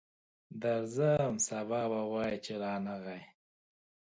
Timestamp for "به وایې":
1.91-2.37